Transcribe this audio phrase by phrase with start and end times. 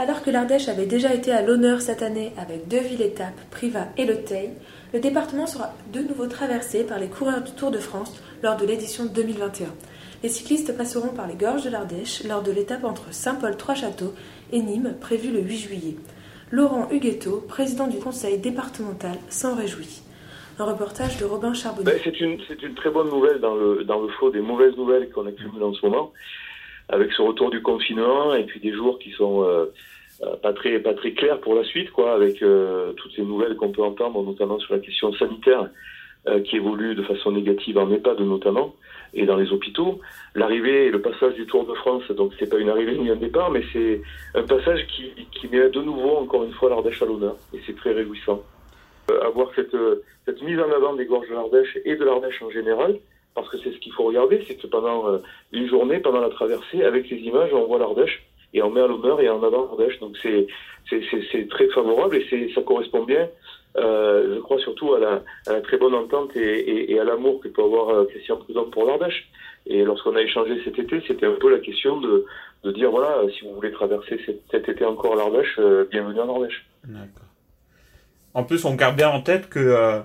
[0.00, 4.06] Alors que l'Ardèche avait déjà été à l'honneur cette année avec deux villes-étapes, Privas et
[4.06, 4.16] Le
[4.94, 8.64] le département sera de nouveau traversé par les coureurs du Tour de France lors de
[8.64, 9.66] l'édition 2021.
[10.22, 14.14] Les cyclistes passeront par les gorges de l'Ardèche lors de l'étape entre Saint-Paul-Trois-Châteaux
[14.52, 15.96] et Nîmes prévue le 8 juillet.
[16.52, 20.02] Laurent Huguetto, président du conseil départemental, s'en réjouit.
[20.60, 21.90] Un reportage de Robin Charbonnier.
[21.92, 25.74] Ben, c'est une, très bonne nouvelle dans le, dans des mauvaises nouvelles qu'on accumule en
[25.74, 26.12] ce moment,
[26.88, 29.66] avec ce retour du confinement et puis des jours qui sont euh,
[30.22, 33.56] euh, pas très pas très clairs pour la suite, quoi, avec euh, toutes ces nouvelles
[33.56, 35.68] qu'on peut entendre, notamment sur la question sanitaire
[36.44, 38.74] qui évolue de façon négative en EHPAD notamment
[39.14, 39.98] et dans les hôpitaux.
[40.34, 43.16] L'arrivée et le passage du Tour de France, donc c'est pas une arrivée ni un
[43.16, 44.02] départ, mais c'est
[44.34, 47.74] un passage qui, qui met de nouveau encore une fois l'Ardèche à l'honneur et c'est
[47.76, 48.42] très réjouissant.
[49.22, 49.74] Avoir cette,
[50.26, 52.98] cette mise en avant des gorges de l'Ardèche et de l'Ardèche en général,
[53.34, 55.18] parce que c'est ce faut regarder, c'est que pendant euh,
[55.52, 58.22] une journée, pendant la traversée, avec les images, on voit l'Ardèche
[58.54, 59.98] et on met à l'honneur et en avant l'Ardèche.
[60.00, 60.46] Donc c'est
[60.90, 63.28] c'est très favorable et c'est ça correspond bien
[63.76, 67.90] euh, je crois surtout à la, très bonne entente et, à l'amour que peut avoir
[67.90, 69.28] euh, Christian Prudhomme pour l'Ardèche.
[69.66, 72.24] Et lorsqu'on a échangé cet été, c'était un peu la question de,
[72.64, 74.18] de dire voilà, si vous voulez traverser
[74.50, 75.60] cet, été encore l'Ardèche,
[75.90, 76.66] bienvenue en Ardèche.
[76.84, 77.26] D'accord.
[78.34, 80.02] En plus, on garde bien en tête que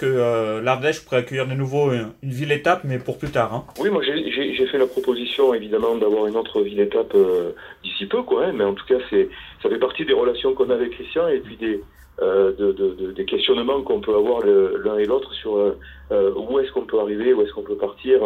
[0.00, 3.52] que euh, l'Ardèche pourrait accueillir de nouveau une, ville-étape, mais pour plus tard.
[3.52, 3.64] Hein.
[3.78, 7.52] Oui, moi j'ai fait la proposition évidemment d'avoir une autre ville-étape euh,
[7.84, 8.46] d'ici peu, quoi.
[8.46, 11.40] Hein, mais en tout cas, ça fait partie des relations qu'on a avec Christian et
[11.40, 11.82] puis des
[12.22, 16.58] euh, de, de, de, des questionnements qu'on peut avoir l'un et l'autre sur euh, où
[16.58, 18.20] est-ce qu'on peut arriver, où est-ce qu'on peut partir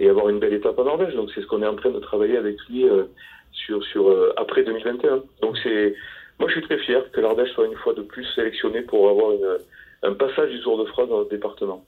[0.00, 1.14] et avoir une belle étape en Norvège.
[1.14, 2.86] Donc c'est ce qu'on est en train de travailler avec lui
[3.52, 4.04] sur sur
[4.36, 5.22] après 2021.
[5.42, 5.94] Donc c'est
[6.38, 9.32] moi je suis très fier que l'Ardèche soit une fois de plus sélectionné pour avoir
[9.32, 9.58] une,
[10.04, 11.84] un passage du Tour de France dans le département.